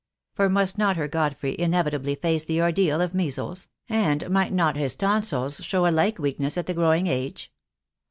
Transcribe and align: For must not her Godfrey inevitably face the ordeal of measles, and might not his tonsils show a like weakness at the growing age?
For 0.33 0.49
must 0.49 0.79
not 0.79 0.97
her 0.97 1.07
Godfrey 1.07 1.55
inevitably 1.59 2.15
face 2.15 2.43
the 2.43 2.59
ordeal 2.59 3.01
of 3.01 3.13
measles, 3.13 3.67
and 3.87 4.27
might 4.31 4.51
not 4.51 4.75
his 4.75 4.95
tonsils 4.95 5.63
show 5.63 5.85
a 5.85 5.91
like 5.93 6.17
weakness 6.17 6.57
at 6.57 6.65
the 6.65 6.73
growing 6.73 7.05
age? 7.05 7.53